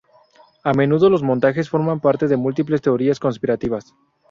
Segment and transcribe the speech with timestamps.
[0.63, 3.93] A menudo, los montajes forman parte de múltiples teorías conspirativas.